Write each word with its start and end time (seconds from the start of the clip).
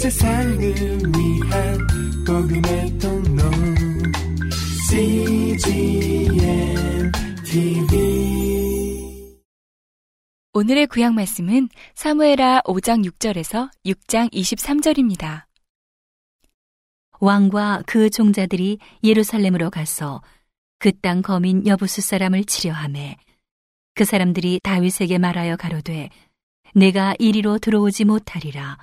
세상을 0.00 0.58
위한 0.58 1.78
복음의 2.26 2.98
통로. 2.98 3.42
CGM 4.88 6.32
TV 7.44 9.36
오늘의 10.54 10.86
구약 10.86 11.12
말씀은 11.12 11.68
사무에라 11.94 12.62
5장 12.62 13.04
6절에서 13.04 13.68
6장 13.84 14.32
23절입니다. 14.32 15.44
왕과 17.20 17.82
그 17.86 18.08
종자들이 18.08 18.78
예루살렘으로 19.04 19.68
가서 19.68 20.22
그 20.78 20.92
땅 20.92 21.20
거민 21.20 21.66
여부수 21.66 22.00
사람을 22.00 22.44
치려하매 22.44 23.18
그 23.94 24.06
사람들이 24.06 24.60
다윗에게 24.62 25.18
말하여 25.18 25.56
가로되 25.56 26.08
내가 26.74 27.14
이리로 27.18 27.58
들어오지 27.58 28.06
못하리라 28.06 28.78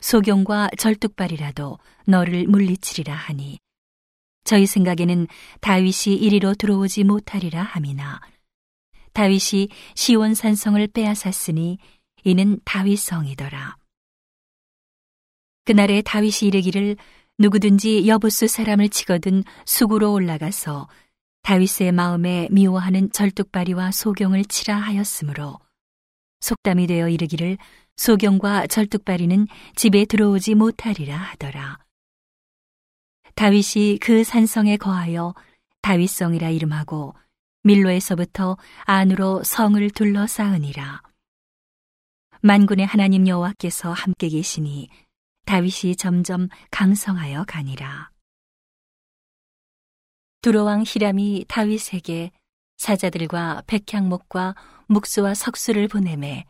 소경과 0.00 0.70
절뚝발이라도 0.78 1.78
너를 2.06 2.46
물리치리라 2.46 3.14
하니 3.14 3.58
저희 4.44 4.66
생각에는 4.66 5.26
다윗이 5.60 6.16
이리로 6.16 6.54
들어오지 6.54 7.04
못하리라 7.04 7.62
함이나 7.62 8.20
다윗이 9.12 9.68
시온 9.94 10.34
산성을 10.34 10.86
빼앗았으니 10.88 11.78
이는 12.24 12.60
다윗 12.64 12.98
성이더라. 12.98 13.76
그날에 15.64 16.02
다윗이 16.02 16.48
이르기를 16.48 16.96
누구든지 17.38 18.06
여부수 18.06 18.46
사람을 18.46 18.88
치거든 18.88 19.44
수구로 19.64 20.12
올라가서 20.12 20.88
다윗의 21.42 21.92
마음에 21.92 22.48
미워하는 22.50 23.10
절뚝발이와 23.12 23.92
소경을 23.92 24.44
치라 24.44 24.76
하였으므로 24.76 25.58
속담이 26.40 26.86
되어 26.86 27.08
이르기를 27.08 27.58
소경과 27.96 28.66
절뚝발이는 28.66 29.46
집에 29.76 30.04
들어오지 30.04 30.54
못하리라 30.54 31.16
하더라. 31.16 31.78
다윗이 33.34 33.98
그 34.00 34.24
산성에 34.24 34.76
거하여 34.76 35.34
다윗성이라 35.82 36.50
이름하고 36.50 37.14
밀로에서부터 37.62 38.56
안으로 38.84 39.42
성을 39.44 39.90
둘러 39.90 40.26
쌓으니라. 40.26 41.02
만군의 42.42 42.86
하나님 42.86 43.28
여호와께서 43.28 43.92
함께 43.92 44.28
계시니 44.28 44.88
다윗이 45.44 45.96
점점 45.96 46.48
강성하여 46.70 47.44
가니라. 47.46 48.10
두로왕 50.42 50.84
히람이 50.86 51.44
다윗에게 51.48 52.30
사자들과 52.80 53.62
백향목과 53.66 54.54
묵수와 54.86 55.34
석수를 55.34 55.86
보내매 55.86 56.46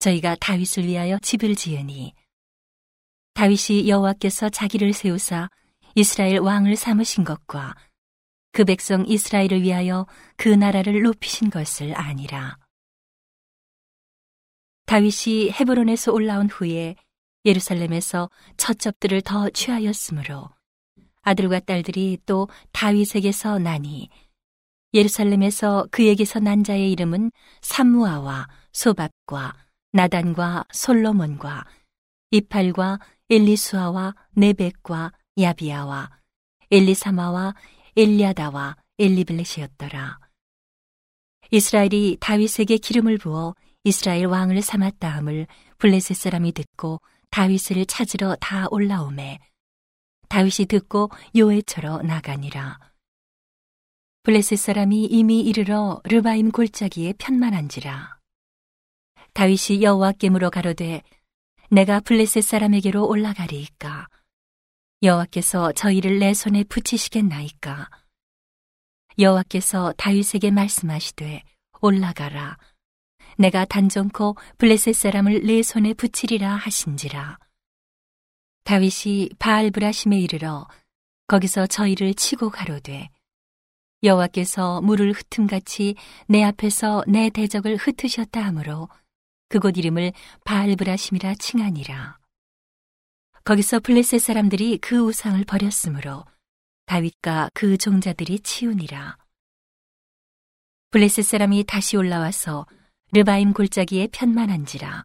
저희가 0.00 0.36
다윗을 0.38 0.84
위하여 0.84 1.18
집을 1.18 1.56
지으니 1.56 2.12
다윗이 3.32 3.88
여호와께서 3.88 4.50
자기를 4.50 4.92
세우사 4.92 5.48
이스라엘 5.94 6.40
왕을 6.40 6.76
삼으신 6.76 7.24
것과 7.24 7.74
그 8.52 8.66
백성 8.66 9.06
이스라엘을 9.06 9.62
위하여 9.62 10.06
그 10.36 10.50
나라를 10.50 11.02
높이신 11.02 11.48
것을 11.48 11.96
아니라. 11.96 12.58
다윗이 14.84 15.52
헤브론에서 15.52 16.12
올라온 16.12 16.50
후에 16.50 16.96
예루살렘에서 17.46 18.28
첫접들을 18.58 19.22
더 19.22 19.48
취하였으므로 19.48 20.50
아들과 21.22 21.60
딸들이 21.60 22.18
또 22.26 22.46
다윗에게서 22.72 23.58
나니 23.58 24.10
예루살렘에서 24.96 25.86
그에게서 25.90 26.40
난 26.40 26.64
자의 26.64 26.90
이름은 26.90 27.30
삼무아와 27.60 28.48
소밥과 28.72 29.54
나단과 29.92 30.64
솔로몬과 30.72 31.64
이팔과 32.30 32.98
엘리수아와 33.30 34.14
네벡과 34.32 35.12
야비아와 35.38 36.10
엘리사마와 36.70 37.54
엘리아다와 37.96 38.76
엘리블렛이었더라. 38.98 40.18
이스라엘이 41.50 42.16
다윗에게 42.20 42.78
기름을 42.78 43.18
부어 43.18 43.54
이스라엘 43.84 44.26
왕을 44.26 44.62
삼았다 44.62 45.08
함을 45.08 45.46
블레셋 45.78 46.16
사람이 46.16 46.52
듣고 46.52 47.00
다윗을 47.30 47.84
찾으러 47.86 48.34
다 48.40 48.66
올라오매 48.70 49.38
다윗이 50.28 50.66
듣고 50.68 51.10
요에처러 51.36 52.02
나가니라. 52.02 52.78
블레셋 54.26 54.58
사람이 54.58 55.04
이미 55.04 55.40
이르러 55.40 56.00
르바임 56.02 56.50
골짜기에 56.50 57.12
편만한지라. 57.12 58.18
다윗이 59.34 59.82
여호와께 59.82 60.30
물어 60.30 60.50
가로되 60.50 61.04
내가 61.70 62.00
블레셋 62.00 62.42
사람에게로 62.42 63.06
올라가리이까. 63.06 64.08
여호와께서 65.04 65.70
저희를 65.74 66.18
내 66.18 66.34
손에 66.34 66.64
붙이시겠나이까. 66.64 67.88
여호와께서 69.16 69.94
다윗에게 69.96 70.50
말씀하시되 70.50 71.44
올라가라. 71.80 72.58
내가 73.38 73.64
단정코 73.64 74.34
블레셋 74.58 74.96
사람을 74.96 75.46
내 75.46 75.62
손에 75.62 75.94
붙이리라 75.94 76.56
하신지라. 76.56 77.38
다윗이 78.64 79.28
바알브라심에 79.38 80.18
이르러 80.18 80.66
거기서 81.28 81.68
저희를 81.68 82.14
치고 82.14 82.50
가로되 82.50 83.08
여호와께서 84.06 84.80
물을 84.80 85.12
흩음같이 85.12 85.96
내 86.26 86.42
앞에서 86.42 87.04
내 87.06 87.28
대적을 87.28 87.76
흩으셨다 87.76 88.40
하므로 88.42 88.88
그곳 89.48 89.76
이름을 89.76 90.12
바알브라심이라 90.44 91.34
칭하니라. 91.34 92.18
거기서 93.44 93.80
블레셋 93.80 94.20
사람들이 94.20 94.78
그 94.78 94.98
우상을 94.98 95.44
버렸으므로 95.44 96.24
다윗과 96.86 97.50
그 97.54 97.76
종자들이 97.76 98.40
치우니라. 98.40 99.16
블레셋 100.90 101.24
사람이 101.24 101.64
다시 101.64 101.96
올라와서 101.96 102.66
르바임 103.12 103.52
골짜기에 103.52 104.08
편만한지라. 104.08 105.04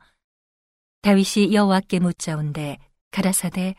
다윗이 1.01 1.53
여호와께 1.53 1.99
묻자온데 1.99 2.77
가라사대 3.11 3.75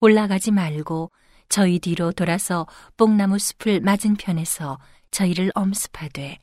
올라가지 0.00 0.50
말고 0.50 1.10
저희 1.48 1.78
뒤로 1.78 2.12
돌아서 2.12 2.66
뽕나무 2.96 3.38
숲을 3.38 3.80
맞은편에서 3.80 4.78
저희를 5.10 5.52
엄습하되 5.54 6.38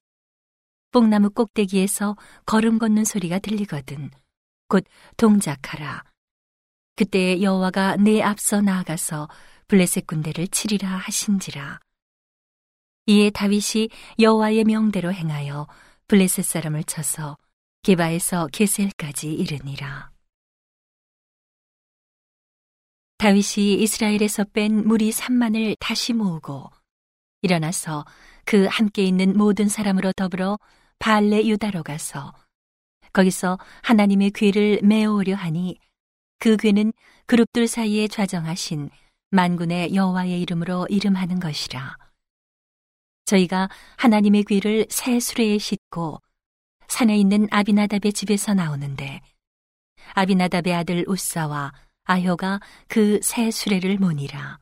뽕나무 0.92 1.32
꼭대기에서 1.32 2.16
걸음 2.46 2.78
걷는 2.80 3.04
소리가 3.04 3.40
들리거든 3.40 4.12
곧 4.68 4.86
동작하라. 5.18 6.04
그때 6.96 7.42
여호와가 7.42 7.96
내 7.98 8.22
앞서 8.22 8.62
나아가서 8.62 9.28
블레셋 9.68 10.06
군대를 10.08 10.48
치리라 10.48 10.90
하신지라. 10.90 11.80
이에 13.08 13.30
다윗이 13.32 13.90
여호와의 14.20 14.64
명대로 14.64 15.12
행하여 15.12 15.68
블레셋 16.08 16.46
사람을 16.46 16.84
쳐서 16.86 17.38
게바에서 17.82 18.48
게셀까지 18.54 19.34
이르니라 19.34 20.13
다윗이 23.24 23.82
이스라엘에서 23.82 24.44
뺀 24.52 24.86
무리 24.86 25.10
3만을 25.10 25.78
다시 25.80 26.12
모으고 26.12 26.70
일어나서 27.42 28.04
그 28.44 28.66
함께 28.66 29.06
있는 29.06 29.38
모든 29.38 29.70
사람으로 29.70 30.12
더불어 30.12 30.60
발레 31.00 31.48
유다로 31.48 31.84
가서 31.84 32.34
거기서 33.14 33.60
하나님의 33.84 34.32
괴를 34.32 34.82
메어오려 34.84 35.36
하니 35.36 35.80
그 36.38 36.58
괴는 36.58 36.92
그룹들 37.26 37.70
사이에 37.70 38.10
좌정하신 38.10 38.90
만군의 39.30 39.96
여호와의 39.96 40.42
이름으로 40.42 40.88
이름하는 40.90 41.40
것이라. 41.40 41.96
저희가 43.24 43.70
하나님의 44.00 44.44
괴를 44.44 44.88
새 44.90 45.22
수레에 45.22 45.60
싣고 45.60 46.20
산에 46.90 47.16
있는 47.16 47.48
아비나답의 47.52 48.12
집에서 48.12 48.54
나오는데 48.54 49.22
아비나답의 50.14 50.74
아들 50.74 51.06
우사와 51.08 51.72
아효가 52.04 52.60
그 52.88 53.20
새 53.22 53.52
수레를 53.52 53.98
모니라. 53.98 54.60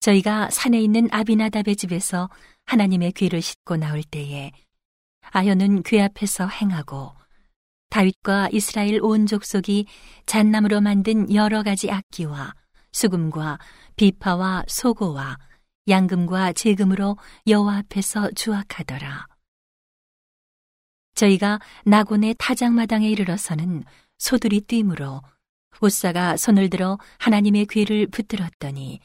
저희가 0.00 0.50
산에 0.50 0.80
있는 0.80 1.08
아비나답의 1.10 1.76
집에서 1.76 2.30
하나님의 2.66 3.12
귀를 3.12 3.42
싣고 3.42 3.76
나올 3.76 4.02
때에 4.02 4.52
아효는 5.32 5.82
귀 5.82 6.00
앞에서 6.00 6.46
행하고 6.46 7.12
다윗과 7.90 8.50
이스라엘 8.52 9.00
온 9.02 9.26
족속이 9.26 9.86
잣나무로 10.26 10.80
만든 10.80 11.32
여러 11.34 11.62
가지 11.62 11.90
악기와 11.90 12.54
수금과 12.92 13.58
비파와 13.96 14.64
소고와 14.68 15.38
양금과 15.88 16.52
재금으로 16.52 17.16
여호와 17.46 17.78
앞에서 17.78 18.30
주악하더라. 18.32 19.26
저희가 21.14 21.60
나곤의 21.84 22.34
타작마당에 22.38 23.08
이르러서는 23.08 23.84
소들이 24.18 24.60
뛰므로 24.60 25.22
우사가 25.80 26.36
손을 26.36 26.70
들어 26.70 26.98
하나님의 27.18 27.66
귀를 27.66 28.06
붙들었더니 28.06 29.00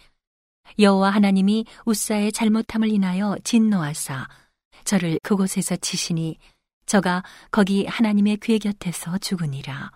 여호와 0.79 1.09
하나님이 1.09 1.65
우사의 1.85 2.31
잘못함을 2.31 2.89
인하여 2.89 3.37
진노하사 3.43 4.27
저를 4.83 5.19
그곳에서 5.23 5.75
치시니 5.75 6.37
저가 6.85 7.23
거기 7.51 7.85
하나님의 7.85 8.37
귀 8.37 8.59
곁에서 8.59 9.17
죽으니라. 9.17 9.91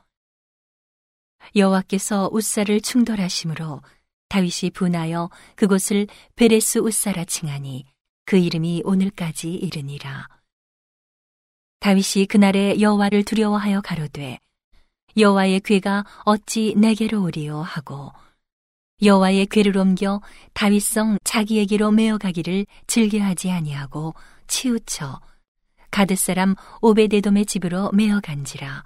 여호와께서 1.56 2.30
우사를 2.31 2.80
충돌하심으로 2.81 3.81
다윗이 4.30 4.72
분하여 4.74 5.30
그곳을 5.56 6.07
베레스 6.36 6.80
우사라 6.80 7.25
칭하니 7.25 7.86
그 8.25 8.38
이름이 8.38 8.81
오늘까지 8.86 9.54
이르니라. 9.54 10.27
다윗이 11.80 12.25
그날에 12.27 12.80
여호와를 12.80 13.24
두려워하여 13.24 13.81
가로되 13.81 14.39
여호와의 15.17 15.62
괴가 15.62 16.06
어찌 16.25 16.73
내게로 16.75 17.23
오리요? 17.23 17.62
하고 17.62 18.12
여호와의 19.01 19.45
괴를 19.47 19.77
옮겨 19.77 20.21
다윗성 20.53 21.19
자기에게로 21.23 21.91
메어가기를 21.91 22.65
즐겨하지 22.88 23.51
아니하고 23.51 24.13
치우쳐 24.47 25.21
가드 25.91 26.15
사람 26.15 26.56
오베데돔의 26.81 27.45
집으로 27.45 27.91
메어간지라. 27.94 28.83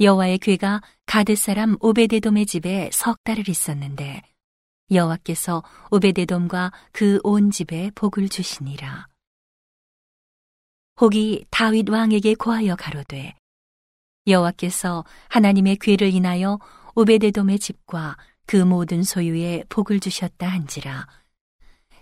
여호와의 0.00 0.38
괴가 0.38 0.82
가드 1.06 1.36
사람 1.36 1.76
오베데돔의 1.80 2.46
집에 2.46 2.90
석 2.92 3.22
달을 3.22 3.48
있었는데 3.48 4.22
여호와께서 4.90 5.62
오베데돔과 5.90 6.72
그 6.92 7.20
온 7.22 7.50
집에 7.52 7.90
복을 7.94 8.28
주시니라. 8.28 9.06
혹이 11.00 11.44
다윗 11.50 11.88
왕에게 11.88 12.34
고하여 12.34 12.74
가로되 12.76 13.34
여호와께서 14.26 15.04
하나님의 15.28 15.76
괴를 15.76 16.12
인하여 16.12 16.58
오베데돔의 16.94 17.58
집과 17.58 18.16
그 18.46 18.56
모든 18.56 19.02
소유에 19.02 19.64
복을 19.68 20.00
주셨다 20.00 20.46
한지라 20.46 21.06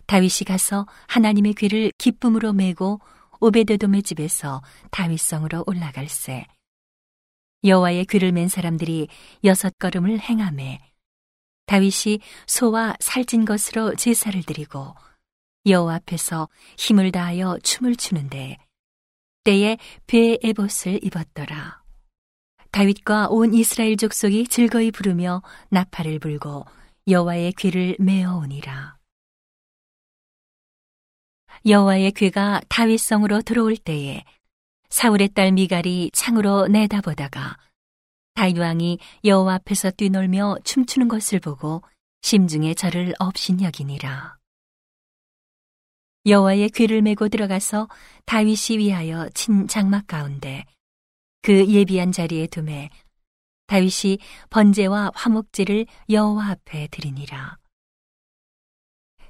다윗이 0.07 0.45
가서 0.47 0.87
하나님의 1.07 1.55
괴를 1.55 1.93
기쁨으로 1.97 2.53
메고 2.53 3.01
오베데돔의 3.41 4.03
집에서 4.03 4.63
다윗성으로 4.91 5.65
올라갈새 5.67 6.47
여호와의 7.65 8.07
귀를 8.07 8.33
맨 8.33 8.49
사람들이 8.49 9.09
여섯 9.45 9.79
걸음을 9.79 10.19
행함에 10.19 10.81
다윗이 11.67 12.21
소와 12.47 12.97
살찐 13.01 13.45
것으로 13.45 13.95
제사를 13.95 14.43
드리고 14.43 14.95
여호와 15.67 15.97
앞에서 15.97 16.49
힘을 16.77 17.13
다하여 17.13 17.59
춤을 17.63 17.97
추는데 17.97 18.57
때에 19.45 19.79
배의 20.07 20.41
에봇을 20.43 21.01
입었더라. 21.05 21.80
다윗과 22.73 23.29
온 23.31 23.53
이스라엘 23.53 23.97
족속이 23.97 24.47
즐거이 24.47 24.91
부르며 24.91 25.43
나팔을 25.71 26.19
불고 26.19 26.65
여호와의 27.09 27.53
귀를 27.55 27.97
메어오니라. 27.99 28.97
여호와의 31.67 32.13
귀가 32.13 32.61
다윗성으로 32.69 33.43
들어올 33.43 33.77
때에 33.77 34.25
사울의 34.89 35.31
딸 35.35 35.53
미갈이 35.53 36.11
창으로 36.13 36.69
내다보다가 36.69 37.59
다윗 38.35 38.59
왕이 38.59 38.99
여호와 39.25 39.55
앞에서 39.57 39.91
뛰놀며 39.91 40.57
춤추는 40.65 41.09
것을 41.09 41.41
보고 41.41 41.83
심중에 42.23 42.75
저를 42.75 43.15
업신여기니라. 43.19 44.39
여호와의 46.27 46.71
귀를 46.71 47.03
메고 47.03 47.29
들어가서 47.29 47.89
다윗이 48.27 48.79
위하여 48.79 49.29
친 49.35 49.67
장막 49.67 50.07
가운데 50.07 50.65
그 51.43 51.67
예비한 51.67 52.13
자리에 52.13 52.47
두매 52.47 52.91
다윗이 53.67 54.19
번제와 54.51 55.13
화목제를 55.15 55.87
여호와 56.09 56.51
앞에 56.51 56.89
드리니라. 56.89 57.57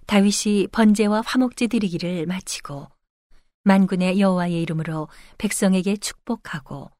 다윗이 0.07 0.69
번제와 0.73 1.23
화목제 1.25 1.69
드리기를 1.69 2.27
마치고 2.27 2.89
만군의 3.65 4.19
여호와의 4.19 4.61
이름으로 4.62 5.09
백성에게 5.39 5.99
축복하고 5.99 6.91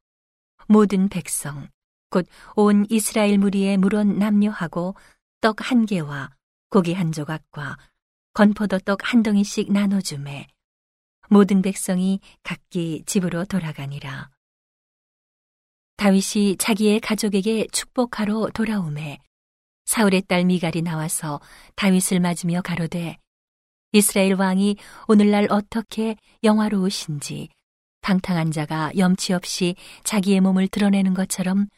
모든 0.69 1.09
백성 1.09 1.69
곧 2.11 2.29
온 2.55 2.87
이스라엘 2.91 3.39
무리의 3.39 3.79
물원 3.79 4.19
남녀하고 4.19 4.95
떡 5.41 5.61
한 5.63 5.87
개와 5.87 6.31
고기 6.69 6.93
한 6.93 7.11
조각과 7.11 7.79
건포도 8.35 8.79
떡 8.81 9.01
한 9.03 9.23
덩이씩 9.23 9.73
나눠 9.73 10.01
주매 10.01 10.47
모든 11.31 11.63
백성이 11.63 12.21
각기 12.43 13.03
집으로 13.07 13.45
돌아가니라. 13.45 14.31
다윗이 16.01 16.57
자기의 16.57 16.99
가족에게 17.01 17.67
축복하러 17.73 18.49
돌아오매 18.55 19.19
사울의 19.85 20.23
딸 20.23 20.47
미갈이 20.47 20.81
나와서 20.81 21.43
다윗을 21.77 22.21
맞으며 22.21 22.63
가로되 22.63 23.19
이스라엘 23.93 24.33
왕이 24.33 24.77
오늘날 25.09 25.47
어떻게 25.51 26.17
영화로우신지 26.43 27.51
방탕한 28.01 28.51
자가 28.51 28.93
염치 28.97 29.35
없이 29.35 29.75
자기의 30.03 30.41
몸을 30.41 30.69
드러내는 30.69 31.13
것처럼 31.13 31.69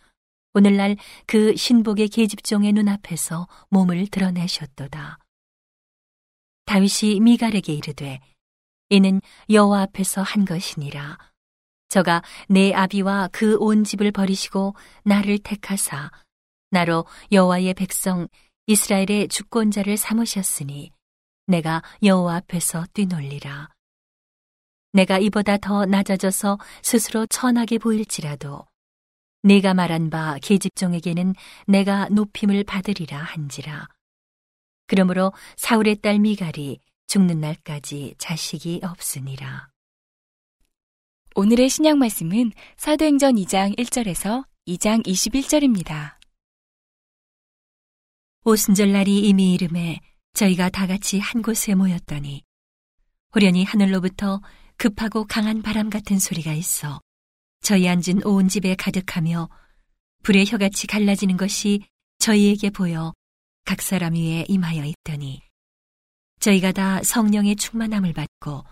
오늘날 0.55 0.97
그 1.27 1.57
신복의 1.57 2.07
계집종의 2.07 2.75
눈앞에서 2.75 3.49
몸을 3.71 4.07
드러내셨도다. 4.07 5.19
다윗이 6.67 7.19
미갈에게 7.19 7.73
이르되 7.73 8.21
이는 8.89 9.21
여호와 9.51 9.83
앞에서 9.83 10.23
한 10.23 10.45
것이니라. 10.45 11.32
저가 11.93 12.23
내 12.49 12.73
아비와 12.73 13.29
그 13.33 13.59
온 13.61 13.85
집을 13.85 14.13
버리시고 14.13 14.75
나를 15.05 15.39
택하사 15.39 16.11
나로 16.71 17.05
여호와의 17.31 17.75
백성 17.75 18.29
이스라엘의 18.67 19.29
주권자를 19.29 19.99
삼으셨으니 19.99 20.91
내가 21.49 21.83
여호와 22.03 22.37
앞에서 22.37 22.87
뛰놀리라. 22.95 23.69
내가 24.95 25.19
이보다 25.19 25.59
더 25.59 25.85
낮아져서 25.85 26.59
스스로 26.83 27.27
천하게 27.27 27.77
보일지라도 27.77 28.65
네가 29.43 29.75
말한 29.75 30.09
바 30.09 30.39
계집종에게는 30.41 31.35
내가 31.67 32.09
높임을 32.09 32.65
받으리라 32.65 33.19
한지라. 33.19 33.87
그러므로 34.87 35.35
사울의 35.59 35.97
딸 35.97 36.21
미갈이 36.21 36.81
죽는 37.09 37.41
날까지 37.41 38.15
자식이 38.17 38.81
없으니라. 38.83 39.72
오늘의 41.35 41.71
신약 41.71 41.97
말씀은 41.97 42.53
사도행전 42.77 43.37
2장 43.37 43.75
1절에서 43.79 44.45
2장 44.69 45.03
21절입니다. 45.07 46.17
오순절날이 48.45 49.21
이미 49.21 49.55
이름에 49.55 50.01
저희가 50.35 50.69
다 50.69 50.87
같이 50.87 51.19
한 51.19 51.41
곳에 51.41 51.75
모였더니 51.75 52.43
호련히 53.35 53.65
하늘로부터 53.65 54.43
급하고 54.77 55.25
강한 55.25 55.63
바람 55.63 55.89
같은 55.89 56.19
소리가 56.19 56.53
있어 56.53 57.01
저희 57.63 57.89
앉은 57.89 58.25
온 58.25 58.49
집에 58.49 58.75
가득하며 58.75 59.49
불의 60.25 60.45
혀같이 60.47 60.87
갈라지는 60.87 61.39
것이 61.39 61.81
저희에게 62.19 62.69
보여 62.69 63.15
각 63.65 63.81
사람 63.81 64.15
위에 64.15 64.45
임하여 64.49 64.85
있더니 64.85 65.41
저희가 66.41 66.73
다 66.73 67.03
성령의 67.03 67.57
충만함을 67.57 68.13
받고 68.13 68.65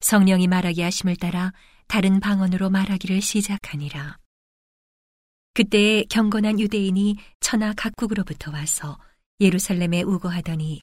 성령이 0.00 0.48
말하게 0.48 0.82
하심을 0.82 1.16
따라 1.16 1.52
다른 1.92 2.20
방언으로 2.20 2.70
말하기를 2.70 3.20
시작하니라. 3.20 4.16
그때에 5.52 6.04
경건한 6.04 6.58
유대인이 6.58 7.16
천하 7.38 7.74
각국으로부터 7.74 8.50
와서 8.50 8.98
예루살렘에 9.40 10.00
우거하더니 10.00 10.80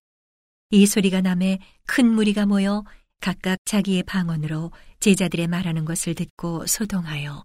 이 0.69 0.85
소리가 0.85 1.21
남에 1.21 1.57
큰 1.87 2.05
무리가 2.13 2.45
모여 2.45 2.83
각각 3.21 3.57
자기의 3.65 4.03
방언으로 4.03 4.71
제자들의 4.99 5.47
말하는 5.47 5.83
것을 5.83 6.13
듣고 6.13 6.67
소동하여 6.67 7.43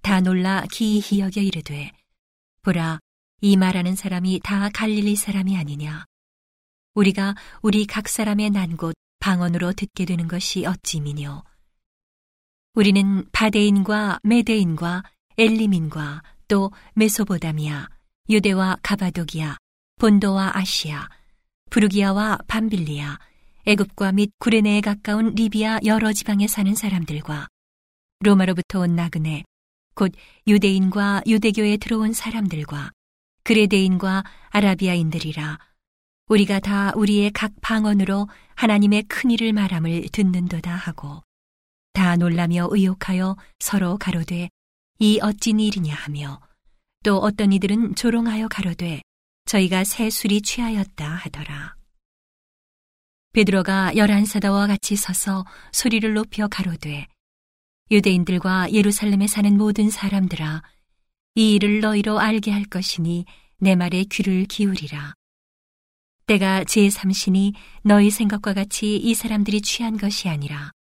다 0.00 0.22
놀라 0.22 0.64
기이히 0.72 1.20
여겨 1.20 1.42
이르되 1.42 1.92
보라 2.62 3.00
이 3.42 3.58
말하는 3.58 3.96
사람이 3.96 4.40
다 4.42 4.70
갈릴리 4.70 5.16
사람이 5.16 5.58
아니냐 5.58 6.06
우리가 6.94 7.34
우리 7.60 7.84
각 7.84 8.08
사람의 8.08 8.48
난 8.48 8.78
곳 8.78 8.94
방언으로 9.18 9.74
듣게 9.74 10.06
되는 10.06 10.26
것이 10.26 10.64
어찌미뇨 10.64 11.42
우리는 12.76 13.24
바데인과 13.32 14.20
메데인과 14.22 15.02
엘리민과 15.38 16.22
또 16.46 16.70
메소보다미아 16.94 17.88
유대와 18.28 18.76
가바도기아 18.82 19.56
본도와 19.98 20.50
아시아 20.54 21.08
부르기아와 21.70 22.36
밤빌리아 22.46 23.18
애굽과 23.66 24.12
및 24.12 24.30
구레네에 24.38 24.82
가까운 24.82 25.34
리비아 25.34 25.78
여러 25.86 26.12
지방에 26.12 26.46
사는 26.46 26.74
사람들과 26.74 27.48
로마로부터 28.20 28.80
온 28.80 28.94
나그네 28.94 29.44
곧 29.94 30.12
유대인과 30.46 31.22
유대교에 31.26 31.78
들어온 31.78 32.12
사람들과 32.12 32.92
그레데인과 33.44 34.24
아라비아인들이라. 34.50 35.58
우리가 36.28 36.60
다 36.60 36.92
우리의 36.94 37.30
각 37.30 37.52
방언으로 37.62 38.28
하나님의 38.54 39.04
큰 39.04 39.30
일을 39.30 39.54
말함을 39.54 40.08
듣는도다 40.12 40.74
하고 40.74 41.22
다 41.96 42.14
놀라며 42.14 42.68
의욕하여 42.70 43.38
서로 43.58 43.96
가로되 43.96 44.50
이 44.98 45.18
어찌 45.22 45.52
일이냐 45.52 45.94
하며 45.94 46.42
또 47.02 47.16
어떤 47.16 47.54
이들은 47.54 47.94
조롱하여 47.94 48.48
가로되 48.48 49.00
저희가 49.46 49.84
새 49.84 50.10
술이 50.10 50.42
취하였다 50.42 51.08
하더라. 51.08 51.74
베드로가 53.32 53.96
열한 53.96 54.26
사다와 54.26 54.66
같이 54.66 54.94
서서 54.94 55.46
소리를 55.72 56.12
높여 56.12 56.48
가로되 56.48 57.06
유대인들과 57.90 58.74
예루살렘에 58.74 59.26
사는 59.26 59.56
모든 59.56 59.88
사람들아 59.88 60.62
이 61.36 61.54
일을 61.54 61.80
너희로 61.80 62.18
알게 62.18 62.50
할 62.50 62.64
것이니 62.66 63.24
내 63.56 63.74
말에 63.74 64.04
귀를 64.04 64.44
기울이라. 64.44 65.14
때가 66.26 66.64
제3신이 66.64 67.54
너희 67.84 68.10
생각과 68.10 68.52
같이 68.52 68.96
이 68.96 69.14
사람들이 69.14 69.62
취한 69.62 69.96
것이 69.96 70.28
아니라 70.28 70.72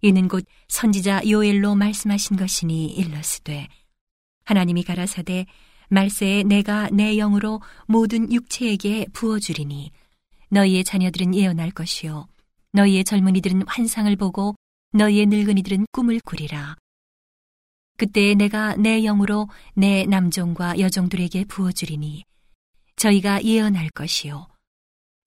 이는 0.00 0.28
곧 0.28 0.44
선지자 0.68 1.28
요엘로 1.28 1.74
말씀하신 1.74 2.36
것이니 2.36 2.86
일러스되 2.86 3.68
하나님이 4.44 4.84
가라사대 4.84 5.46
말세에 5.88 6.44
내가 6.44 6.88
내 6.90 7.16
영으로 7.16 7.60
모든 7.86 8.32
육체에게 8.32 9.06
부어주리니 9.12 9.90
너희의 10.50 10.84
자녀들은 10.84 11.34
예언할 11.34 11.70
것이요 11.70 12.28
너희의 12.72 13.04
젊은이들은 13.04 13.62
환상을 13.66 14.14
보고 14.16 14.54
너희의 14.92 15.26
늙은이들은 15.26 15.86
꿈을 15.92 16.20
꾸리라. 16.20 16.76
그때 17.96 18.34
내가 18.34 18.76
내 18.76 19.02
영으로 19.02 19.48
내 19.74 20.06
남종과 20.06 20.78
여종들에게 20.78 21.46
부어주리니 21.46 22.24
저희가 22.96 23.42
예언할 23.42 23.90
것이요 23.90 24.46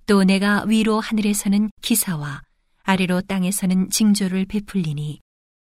또 0.06 0.24
내가 0.24 0.64
위로 0.66 1.00
하늘에서는 1.00 1.70
기사와 1.82 2.42
아래로 2.84 3.22
땅에서는 3.22 3.90
징조를 3.90 4.46
베풀리니 4.46 5.22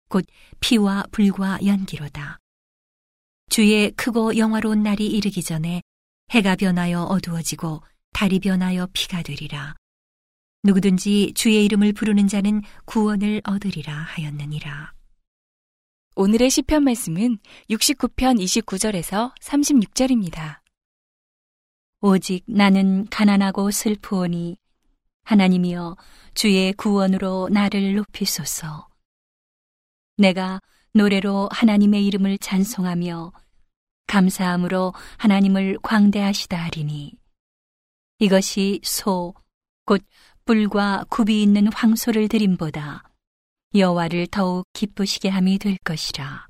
곧 0.10 0.26
피와 0.60 1.06
불과 1.12 1.60
연기로다. 1.66 2.40
주의 3.50 3.92
크고 3.92 4.38
영화로운 4.38 4.84
날이 4.84 5.08
이르기 5.08 5.44
전에 5.44 5.82
해가 6.32 6.56
변하여 6.56 7.04
어두워지고 7.04 7.82
달이 8.14 8.40
변하여 8.40 8.88
피가 8.94 9.24
되리라. 9.24 9.76
누구든지 10.64 11.34
주의 11.36 11.64
이름을 11.66 11.94
부르는 11.94 12.28
자는 12.28 12.62
구원을 12.86 13.42
얻으리라 13.46 13.94
하였느니라. 13.94 14.94
오늘의 16.16 16.50
시편 16.50 16.84
말씀은 16.84 17.38
69편 17.70 18.44
29절에서 18.44 19.34
36절입니다. 19.40 20.60
오직 22.02 22.44
나는 22.46 23.06
가난하고 23.10 23.72
슬프오니 23.72 24.58
하나님이여 25.30 25.96
주의 26.34 26.74
구원으로 26.74 27.50
나를 27.52 27.94
높이소서. 27.94 28.88
내가 30.18 30.60
노래로 30.96 31.50
하나님의 31.52 32.04
이름을 32.08 32.40
찬송하며 32.40 33.32
감사함으로 34.08 34.92
하나님을 35.18 35.78
광대하시다 35.84 36.58
하리니 36.58 37.14
이것이 38.18 38.82
소, 38.84 39.36
곧 39.86 40.04
뿔과 40.46 41.06
굽이 41.10 41.44
있는 41.44 41.72
황소를 41.72 42.28
드림보다 42.28 43.04
여호와를 43.76 44.26
더욱 44.32 44.66
기쁘시게 44.74 45.30
함이 45.30 45.60
될 45.60 45.78
것이라. 45.84 46.48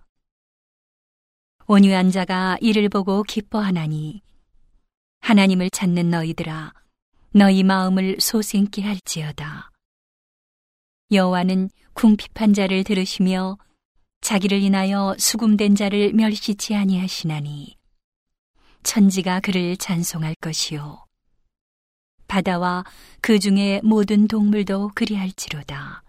온유한 1.67 2.11
자가 2.11 2.57
이를 2.61 2.87
보고 2.87 3.23
기뻐하나니 3.23 4.21
하나님을 5.19 5.69
찾는 5.69 6.09
너희들아 6.09 6.73
너희 7.31 7.61
마음을 7.61 8.17
소생케 8.19 8.81
할지어다. 8.81 9.69
여호와는 11.11 11.69
궁핍한 11.93 12.53
자를 12.53 12.83
들으시며 12.83 13.57
자기를 14.21 14.59
인하여 14.61 15.15
수금된 15.19 15.75
자를 15.75 16.11
멸시치 16.13 16.75
아니하시나니 16.75 17.77
천지가 18.81 19.41
그를 19.41 19.77
찬송할 19.77 20.35
것이요 20.41 21.05
바다와 22.27 22.83
그 23.21 23.37
중에 23.37 23.81
모든 23.83 24.27
동물도 24.27 24.91
그리할지로다. 24.95 26.03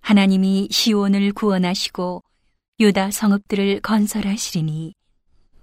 하나님이 0.00 0.68
시온을 0.70 1.32
구원하시고 1.32 2.22
유다 2.78 3.10
성읍들을 3.10 3.80
건설하시리니 3.80 4.94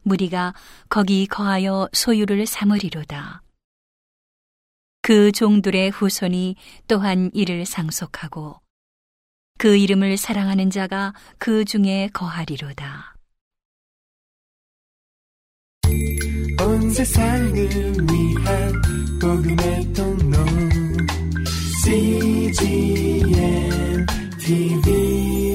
무리가 0.04 0.54
거기 0.90 1.28
거하여 1.28 1.90
소유를 1.94 2.46
삼으리로다. 2.46 3.42
그 5.02 5.32
종들의 5.32 5.90
후손이 5.90 6.56
또한 6.88 7.32
이를 7.34 7.66
상속하고 7.66 8.60
그 9.58 9.76
이름을 9.76 10.18
사랑하는 10.18 10.70
자가 10.70 11.14
그 11.38 11.66
중에 11.66 12.10
거하리로다. 12.14 13.16
온 16.62 16.90
세상을 16.92 17.54
위한 17.54 18.82
복음의 19.20 19.94
통로 19.94 20.38
CGM 21.84 23.36
TV 24.40 25.51